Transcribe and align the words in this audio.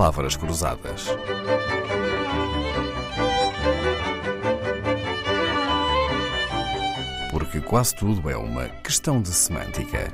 palavras 0.00 0.34
cruzadas. 0.34 1.08
Porque 7.30 7.60
quase 7.60 7.94
tudo 7.94 8.30
é 8.30 8.34
uma 8.34 8.66
questão 8.82 9.20
de 9.20 9.28
semântica. 9.28 10.10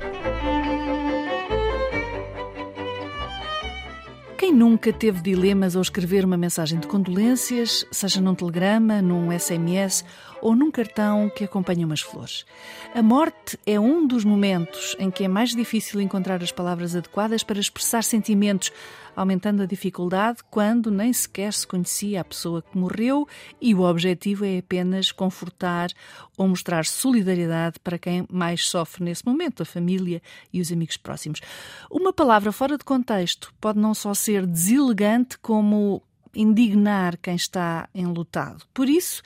Quem 4.37 4.53
nunca 4.53 4.91
teve 4.91 5.21
dilemas 5.21 5.73
ao 5.73 5.81
escrever 5.81 6.25
uma 6.25 6.35
mensagem 6.35 6.81
de 6.81 6.87
condolências, 6.87 7.85
seja 7.89 8.19
num 8.19 8.35
telegrama, 8.35 9.01
num 9.01 9.31
SMS 9.31 10.03
ou 10.41 10.55
num 10.55 10.71
cartão 10.71 11.29
que 11.29 11.43
acompanha 11.43 11.85
umas 11.85 12.01
flores? 12.01 12.45
A 12.93 13.01
morte 13.01 13.59
é 13.65 13.79
um 13.79 14.05
dos 14.05 14.23
momentos 14.23 14.95
em 14.99 15.11
que 15.11 15.23
é 15.23 15.27
mais 15.27 15.55
difícil 15.55 16.01
encontrar 16.01 16.41
as 16.41 16.51
palavras 16.51 16.95
adequadas 16.95 17.43
para 17.43 17.59
expressar 17.59 18.03
sentimentos, 18.03 18.71
aumentando 19.15 19.63
a 19.63 19.65
dificuldade 19.65 20.39
quando 20.49 20.91
nem 20.91 21.11
sequer 21.11 21.51
se 21.53 21.65
conhecia 21.65 22.21
a 22.21 22.23
pessoa 22.23 22.61
que 22.61 22.77
morreu 22.77 23.27
e 23.59 23.73
o 23.73 23.81
objetivo 23.81 24.45
é 24.45 24.59
apenas 24.59 25.11
confortar 25.11 25.89
ou 26.37 26.47
mostrar 26.47 26.85
solidariedade 26.85 27.79
para 27.79 27.97
quem 27.97 28.25
mais 28.31 28.67
sofre 28.67 29.03
nesse 29.03 29.25
momento, 29.25 29.63
a 29.63 29.65
família 29.65 30.21
e 30.53 30.61
os 30.61 30.71
amigos 30.71 30.97
próximos. 30.97 31.41
Uma 31.89 32.13
palavra 32.13 32.51
fora 32.51 32.77
de 32.77 32.83
contexto 32.83 33.53
pode 33.59 33.79
não 33.79 33.93
só 33.93 34.13
ser 34.13 34.45
deselegante, 34.45 35.37
como 35.39 36.03
indignar 36.35 37.17
quem 37.17 37.35
está 37.35 37.89
enlutado. 37.93 38.63
Por 38.73 38.87
isso, 38.87 39.23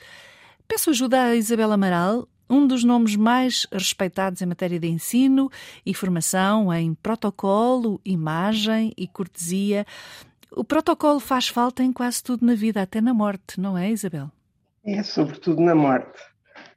peço 0.72 0.88
ajuda 0.88 1.24
a 1.24 1.36
Isabel 1.36 1.70
Amaral, 1.70 2.26
um 2.48 2.66
dos 2.66 2.82
nomes 2.82 3.14
mais 3.14 3.66
respeitados 3.70 4.40
em 4.40 4.46
matéria 4.46 4.80
de 4.80 4.88
ensino 4.88 5.50
e 5.84 5.92
formação 5.92 6.72
em 6.72 6.94
protocolo, 6.94 8.00
imagem 8.06 8.90
e 8.96 9.06
cortesia. 9.06 9.84
O 10.50 10.64
protocolo 10.64 11.20
faz 11.20 11.48
falta 11.48 11.82
em 11.82 11.92
quase 11.92 12.22
tudo 12.22 12.46
na 12.46 12.54
vida, 12.54 12.80
até 12.80 13.02
na 13.02 13.12
morte, 13.12 13.60
não 13.60 13.76
é, 13.76 13.90
Isabel? 13.90 14.30
É, 14.82 15.02
sobretudo 15.02 15.60
na 15.60 15.74
morte. 15.74 16.18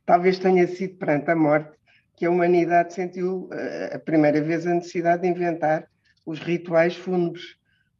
Talvez 0.05 0.39
tenha 0.39 0.67
sido 0.67 0.97
perante 0.97 1.31
a 1.31 1.35
morte 1.35 1.71
que 2.17 2.25
a 2.25 2.29
humanidade 2.29 2.93
sentiu 2.93 3.43
uh, 3.49 3.95
a 3.95 3.99
primeira 3.99 4.41
vez 4.41 4.67
a 4.67 4.73
necessidade 4.73 5.21
de 5.21 5.29
inventar 5.29 5.88
os 6.25 6.39
rituais 6.39 6.97
fúnebres, 6.97 7.55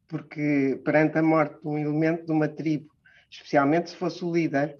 porque 0.06 0.78
perante 0.84 1.16
a 1.16 1.22
morte 1.22 1.58
de 1.62 1.66
um 1.66 1.78
elemento 1.78 2.26
de 2.26 2.32
uma 2.32 2.48
tribo, 2.48 2.90
especialmente 3.30 3.88
se 3.88 3.96
fosse 3.96 4.22
o 4.22 4.30
líder, 4.30 4.76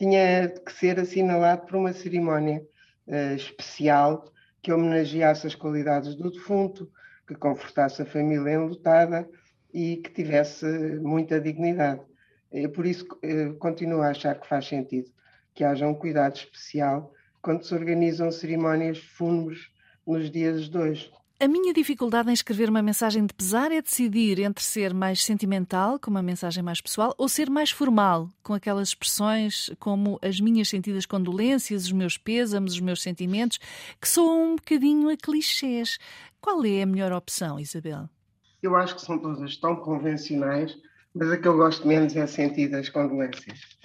tinha 0.00 0.48
que 0.48 0.72
ser 0.72 0.98
assinalado 0.98 1.66
por 1.66 1.76
uma 1.76 1.92
cerimónia 1.92 2.66
uh, 3.06 3.34
especial 3.34 4.24
que 4.62 4.72
homenageasse 4.72 5.46
as 5.46 5.54
qualidades 5.54 6.14
do 6.14 6.30
defunto, 6.30 6.90
que 7.28 7.34
confortasse 7.34 8.00
a 8.00 8.06
família 8.06 8.54
enlutada 8.54 9.28
e 9.74 9.98
que 9.98 10.10
tivesse 10.10 10.64
muita 11.02 11.38
dignidade. 11.38 12.00
Eu, 12.50 12.70
por 12.70 12.86
isso, 12.86 13.06
eu 13.22 13.58
continuo 13.58 14.00
a 14.00 14.08
achar 14.08 14.40
que 14.40 14.48
faz 14.48 14.66
sentido 14.66 15.10
que 15.54 15.64
haja 15.64 15.86
um 15.86 15.94
cuidado 15.94 16.36
especial 16.36 17.12
quando 17.42 17.64
se 17.64 17.74
organizam 17.74 18.32
cerimónias 18.32 18.98
fúnebres 18.98 19.68
nos 20.06 20.30
dias 20.30 20.70
de 20.70 20.78
hoje. 20.78 21.12
A 21.42 21.48
minha 21.48 21.72
dificuldade 21.72 22.28
em 22.28 22.34
escrever 22.34 22.68
uma 22.68 22.82
mensagem 22.82 23.24
de 23.24 23.32
pesar 23.32 23.72
é 23.72 23.80
decidir 23.80 24.38
entre 24.40 24.62
ser 24.62 24.92
mais 24.92 25.24
sentimental, 25.24 25.98
com 25.98 26.10
uma 26.10 26.20
mensagem 26.22 26.62
mais 26.62 26.82
pessoal, 26.82 27.14
ou 27.16 27.30
ser 27.30 27.48
mais 27.48 27.70
formal, 27.70 28.28
com 28.42 28.52
aquelas 28.52 28.88
expressões 28.88 29.70
como 29.78 30.18
as 30.20 30.38
minhas 30.38 30.68
sentidas 30.68 31.06
condolências, 31.06 31.84
os 31.84 31.92
meus 31.92 32.18
pêsames, 32.18 32.74
os 32.74 32.80
meus 32.80 33.00
sentimentos, 33.00 33.58
que 33.98 34.06
soam 34.06 34.52
um 34.52 34.56
bocadinho 34.56 35.08
a 35.08 35.16
clichês. 35.16 35.98
Qual 36.42 36.62
é 36.62 36.82
a 36.82 36.86
melhor 36.86 37.10
opção, 37.10 37.58
Isabel? 37.58 38.06
Eu 38.62 38.76
acho 38.76 38.96
que 38.96 39.00
são 39.00 39.18
todas 39.18 39.56
tão 39.56 39.76
convencionais, 39.76 40.76
mas 41.14 41.32
a 41.32 41.38
que 41.38 41.48
eu 41.48 41.56
gosto 41.56 41.88
menos 41.88 42.14
é 42.16 42.26
sentidas 42.26 42.90
condolências. 42.90 43.78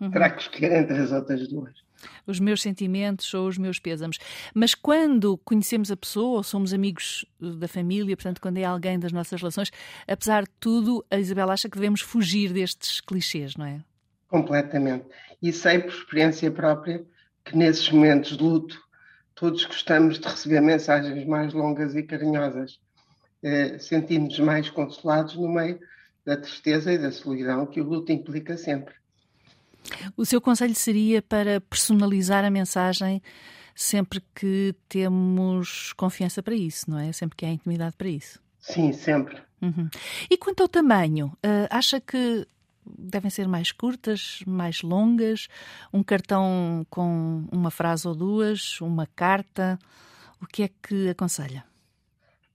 Uhum. 0.00 0.10
Terá 0.10 0.30
que 0.30 0.42
escolher 0.42 0.72
entre 0.72 0.98
as 0.98 1.12
outras 1.12 1.46
duas 1.46 1.85
os 2.26 2.40
meus 2.40 2.62
sentimentos 2.62 3.32
ou 3.34 3.48
os 3.48 3.58
meus 3.58 3.78
pêsames. 3.78 4.18
Mas 4.54 4.74
quando 4.74 5.38
conhecemos 5.38 5.90
a 5.90 5.96
pessoa 5.96 6.38
ou 6.38 6.42
somos 6.42 6.72
amigos 6.72 7.24
da 7.40 7.68
família, 7.68 8.16
portanto, 8.16 8.40
quando 8.40 8.58
é 8.58 8.64
alguém 8.64 8.98
das 8.98 9.12
nossas 9.12 9.40
relações, 9.40 9.70
apesar 10.06 10.44
de 10.44 10.50
tudo, 10.60 11.04
a 11.10 11.18
Isabel 11.18 11.50
acha 11.50 11.68
que 11.68 11.76
devemos 11.76 12.00
fugir 12.00 12.52
destes 12.52 13.00
clichês, 13.00 13.56
não 13.56 13.66
é? 13.66 13.80
Completamente. 14.28 15.06
E 15.40 15.52
sei 15.52 15.78
por 15.78 15.92
experiência 15.92 16.50
própria 16.50 17.04
que 17.44 17.56
nesses 17.56 17.90
momentos 17.90 18.36
de 18.36 18.42
luto 18.42 18.80
todos 19.34 19.64
gostamos 19.64 20.18
de 20.18 20.26
receber 20.26 20.60
mensagens 20.60 21.24
mais 21.26 21.52
longas 21.52 21.94
e 21.94 22.02
carinhosas. 22.02 22.80
Eh, 23.42 23.78
sentimos 23.78 24.38
mais 24.40 24.70
consolados 24.70 25.36
no 25.36 25.48
meio 25.48 25.78
da 26.24 26.36
tristeza 26.36 26.92
e 26.92 26.98
da 26.98 27.12
solidão 27.12 27.66
que 27.66 27.80
o 27.80 27.84
luto 27.84 28.10
implica 28.10 28.56
sempre. 28.56 28.94
O 30.16 30.24
seu 30.24 30.40
conselho 30.40 30.74
seria 30.74 31.22
para 31.22 31.60
personalizar 31.60 32.44
a 32.44 32.50
mensagem 32.50 33.22
sempre 33.74 34.22
que 34.34 34.74
temos 34.88 35.92
confiança 35.92 36.42
para 36.42 36.54
isso, 36.54 36.90
não 36.90 36.98
é? 36.98 37.12
Sempre 37.12 37.36
que 37.36 37.44
há 37.44 37.50
intimidade 37.50 37.94
para 37.96 38.08
isso. 38.08 38.40
Sim, 38.58 38.92
sempre. 38.92 39.36
Uhum. 39.60 39.88
E 40.30 40.36
quanto 40.36 40.62
ao 40.62 40.68
tamanho, 40.68 41.26
uh, 41.36 41.68
acha 41.70 42.00
que 42.00 42.46
devem 42.86 43.30
ser 43.30 43.46
mais 43.46 43.72
curtas, 43.72 44.40
mais 44.46 44.82
longas? 44.82 45.48
Um 45.92 46.02
cartão 46.02 46.86
com 46.88 47.46
uma 47.52 47.70
frase 47.70 48.06
ou 48.08 48.14
duas, 48.14 48.80
uma 48.80 49.06
carta? 49.06 49.78
O 50.40 50.46
que 50.46 50.62
é 50.62 50.70
que 50.82 51.08
aconselha? 51.10 51.64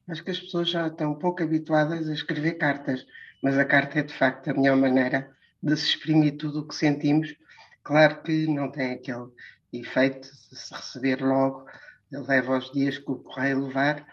Acho 0.07 0.23
que 0.23 0.31
as 0.31 0.39
pessoas 0.39 0.69
já 0.69 0.87
estão 0.87 1.11
um 1.11 1.19
pouco 1.19 1.43
habituadas 1.43 2.09
a 2.09 2.13
escrever 2.13 2.53
cartas, 2.53 3.05
mas 3.41 3.57
a 3.57 3.65
carta 3.65 3.99
é 3.99 4.03
de 4.03 4.13
facto 4.13 4.49
a 4.49 4.53
melhor 4.53 4.75
maneira 4.75 5.31
de 5.61 5.75
se 5.77 5.85
exprimir 5.89 6.37
tudo 6.37 6.61
o 6.61 6.67
que 6.67 6.75
sentimos. 6.75 7.35
Claro 7.83 8.21
que 8.23 8.47
não 8.47 8.71
tem 8.71 8.93
aquele 8.93 9.27
efeito 9.73 10.29
de 10.49 10.55
se 10.55 10.73
receber 10.73 11.21
logo, 11.21 11.65
leva 12.11 12.57
os 12.57 12.71
dias 12.71 12.97
que 12.97 13.11
o 13.11 13.15
correio 13.15 13.67
levar, 13.67 14.05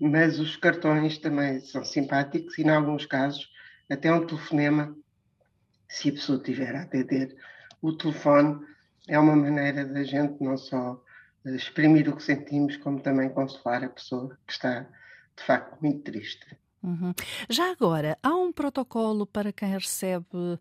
mas 0.00 0.38
os 0.38 0.56
cartões 0.56 1.18
também 1.18 1.60
são 1.60 1.84
simpáticos 1.84 2.58
e, 2.58 2.62
em 2.62 2.70
alguns 2.70 3.06
casos, 3.06 3.48
até 3.90 4.12
um 4.12 4.26
telefonema, 4.26 4.96
se 5.88 6.08
a 6.08 6.12
pessoa 6.12 6.42
tiver 6.42 6.74
a 6.74 6.82
atender 6.82 7.36
o 7.80 7.92
telefone, 7.96 8.60
é 9.08 9.18
uma 9.18 9.36
maneira 9.36 9.84
da 9.84 10.02
gente 10.02 10.42
não 10.42 10.56
só 10.56 11.02
exprimir 11.44 12.08
o 12.08 12.16
que 12.16 12.22
sentimos, 12.22 12.76
como 12.78 13.00
também 13.00 13.28
consolar 13.28 13.84
a 13.84 13.88
pessoa 13.88 14.36
que 14.46 14.52
está, 14.52 14.80
de 15.36 15.42
facto, 15.44 15.78
muito 15.82 16.00
triste. 16.10 16.58
Uhum. 16.84 17.14
Já 17.48 17.70
agora, 17.70 18.18
há 18.22 18.36
um 18.36 18.52
protocolo 18.52 19.26
para 19.26 19.50
quem 19.50 19.70
recebe 19.70 20.58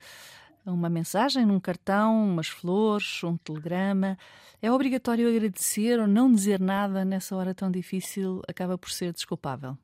uma 0.65 0.89
mensagem 0.89 1.45
num 1.45 1.59
cartão, 1.59 2.29
umas 2.29 2.47
flores, 2.47 3.21
um 3.25 3.35
telegrama. 3.35 4.17
É 4.61 4.71
obrigatório 4.71 5.27
agradecer 5.27 5.99
ou 5.99 6.07
não 6.07 6.31
dizer 6.31 6.61
nada 6.61 7.03
nessa 7.03 7.35
hora 7.35 7.53
tão 7.53 7.69
difícil 7.69 8.41
acaba 8.47 8.77
por 8.77 8.89
ser 8.89 9.11
desculpável? 9.11 9.77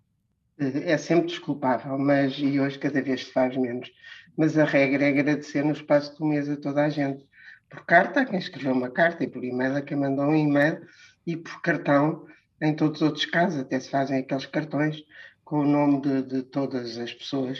É 0.57 0.97
sempre 0.97 1.27
desculpável, 1.27 1.97
mas 1.97 2.37
e 2.37 2.57
hoje 2.57 2.79
cada 2.79 3.01
vez 3.01 3.25
se 3.25 3.33
faz 3.33 3.57
menos. 3.57 3.91
Mas 4.37 4.57
a 4.57 4.63
regra 4.63 5.05
é 5.05 5.09
agradecer 5.09 5.65
no 5.65 5.73
espaço 5.73 6.17
do 6.17 6.25
mês 6.25 6.47
a 6.47 6.55
toda 6.55 6.85
a 6.85 6.89
gente. 6.89 7.25
Por 7.69 7.85
carta, 7.85 8.21
a 8.21 8.25
quem 8.25 8.39
escreveu 8.39 8.71
uma 8.71 8.89
carta, 8.89 9.25
e 9.25 9.27
por 9.27 9.43
e-mail, 9.43 9.75
a 9.75 9.81
quem 9.81 9.97
mandou 9.97 10.25
um 10.25 10.35
e-mail, 10.35 10.81
e 11.27 11.35
por 11.35 11.61
cartão, 11.61 12.25
em 12.61 12.73
todos 12.73 13.01
os 13.01 13.07
outros 13.07 13.25
casos, 13.25 13.59
até 13.59 13.77
se 13.79 13.89
fazem 13.89 14.19
aqueles 14.19 14.45
cartões 14.45 15.03
com 15.49 15.61
o 15.61 15.65
nome 15.65 15.99
de, 16.01 16.21
de 16.21 16.43
todas 16.43 16.95
as 16.99 17.11
pessoas 17.11 17.57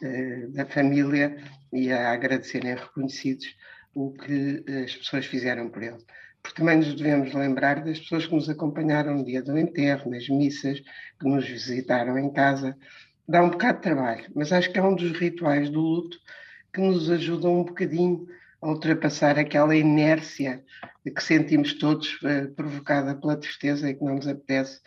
eh, 0.00 0.46
da 0.50 0.64
família 0.64 1.36
e 1.72 1.90
a 1.90 2.12
agradecerem 2.12 2.76
reconhecidos 2.76 3.46
o 3.96 4.12
que 4.12 4.64
as 4.84 4.94
pessoas 4.94 5.26
fizeram 5.26 5.68
por 5.68 5.82
ele. 5.82 5.98
Porque 6.40 6.58
também 6.58 6.76
nos 6.76 6.94
devemos 6.94 7.34
lembrar 7.34 7.82
das 7.82 7.98
pessoas 7.98 8.26
que 8.26 8.34
nos 8.36 8.48
acompanharam 8.48 9.16
no 9.16 9.24
dia 9.24 9.42
do 9.42 9.58
enterro, 9.58 10.08
nas 10.08 10.28
missas, 10.28 10.80
que 11.20 11.28
nos 11.28 11.44
visitaram 11.44 12.16
em 12.16 12.32
casa. 12.32 12.76
Dá 13.28 13.42
um 13.42 13.50
bocado 13.50 13.78
de 13.78 13.82
trabalho, 13.82 14.24
mas 14.36 14.52
acho 14.52 14.70
que 14.70 14.78
é 14.78 14.82
um 14.82 14.94
dos 14.94 15.10
rituais 15.18 15.68
do 15.68 15.80
luto 15.80 16.16
que 16.72 16.80
nos 16.80 17.10
ajudam 17.10 17.58
um 17.60 17.64
bocadinho 17.64 18.24
a 18.60 18.68
ultrapassar 18.68 19.36
aquela 19.36 19.74
inércia 19.74 20.62
que 21.04 21.22
sentimos 21.24 21.74
todos, 21.74 22.20
eh, 22.22 22.46
provocada 22.54 23.16
pela 23.16 23.36
tristeza 23.36 23.90
e 23.90 23.94
que 23.94 24.04
não 24.04 24.14
nos 24.14 24.28
apetece 24.28 24.80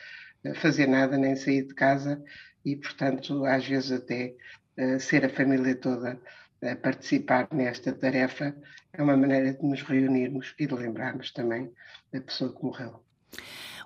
fazer 0.53 0.87
nada 0.87 1.17
nem 1.17 1.35
sair 1.35 1.65
de 1.65 1.73
casa 1.73 2.23
e, 2.63 2.75
portanto, 2.75 3.45
às 3.45 3.67
vezes 3.67 3.91
até 3.91 4.35
uh, 4.77 4.99
ser 4.99 5.25
a 5.25 5.29
família 5.29 5.75
toda 5.75 6.19
a 6.63 6.75
participar 6.75 7.47
nesta 7.51 7.93
tarefa 7.93 8.55
é 8.93 9.01
uma 9.01 9.17
maneira 9.17 9.53
de 9.53 9.63
nos 9.63 9.81
reunirmos 9.81 10.53
e 10.57 10.65
de 10.65 10.73
lembrarmos 10.73 11.31
também 11.31 11.71
da 12.11 12.21
pessoa 12.21 12.53
que 12.55 12.63
morreu. 12.63 13.03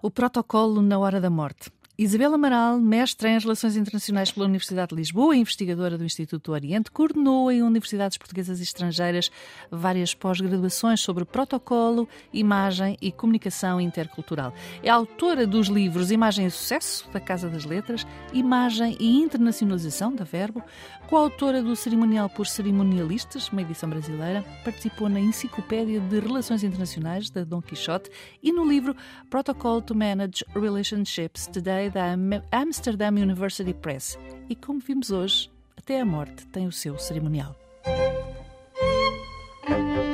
O 0.01 0.09
protocolo 0.09 0.81
na 0.81 0.97
hora 0.97 1.19
da 1.19 1.29
morte. 1.29 1.71
Isabel 2.01 2.33
Amaral, 2.33 2.79
mestra 2.79 3.29
em 3.29 3.37
Relações 3.37 3.75
Internacionais 3.75 4.31
pela 4.31 4.45
Universidade 4.45 4.91
de 4.91 4.95
Lisboa, 4.95 5.35
investigadora 5.35 5.97
do 5.97 6.05
Instituto 6.05 6.45
do 6.45 6.53
Oriente, 6.53 6.89
coordenou 6.89 7.51
em 7.51 7.61
universidades 7.61 8.17
portuguesas 8.17 8.61
e 8.61 8.63
estrangeiras 8.63 9.29
várias 9.69 10.15
pós-graduações 10.15 11.01
sobre 11.01 11.25
protocolo, 11.25 12.07
imagem 12.31 12.95
e 13.01 13.11
comunicação 13.11 13.81
intercultural. 13.81 14.53
É 14.81 14.89
autora 14.89 15.45
dos 15.45 15.67
livros 15.67 16.09
Imagem 16.09 16.45
e 16.45 16.51
Sucesso, 16.51 17.05
da 17.11 17.19
Casa 17.19 17.49
das 17.49 17.65
Letras, 17.65 18.07
Imagem 18.31 18.95
e 18.97 19.17
Internacionalização, 19.17 20.15
da 20.15 20.23
Verbo, 20.23 20.63
coautora 21.09 21.61
do 21.61 21.75
Cerimonial 21.75 22.29
por 22.29 22.47
Cerimonialistas, 22.47 23.49
uma 23.49 23.61
edição 23.61 23.89
brasileira, 23.89 24.45
participou 24.63 25.09
na 25.09 25.19
Enciclopédia 25.19 25.99
de 25.99 26.19
Relações 26.21 26.63
Internacionais, 26.63 27.29
da 27.29 27.43
Dom 27.43 27.61
Quixote, 27.61 28.09
e 28.41 28.53
no 28.53 28.65
livro 28.65 28.95
Protocol 29.29 29.81
to 29.81 29.93
Manage 29.93 30.45
Relationships 30.55 31.45
Today, 31.47 31.88
da 31.89 32.15
Amsterdam 32.51 33.15
University 33.15 33.73
Press. 33.73 34.17
E 34.49 34.55
como 34.55 34.79
vimos 34.79 35.11
hoje, 35.11 35.51
até 35.77 35.99
a 36.01 36.05
morte 36.05 36.45
tem 36.47 36.67
o 36.67 36.71
seu 36.71 36.97
cerimonial. 36.97 37.55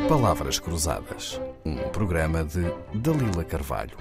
Palavras 0.07 0.59
Cruzadas, 0.59 1.41
um 1.65 1.75
programa 1.89 2.43
de 2.43 2.61
Dalila 2.93 3.43
Carvalho. 3.43 3.97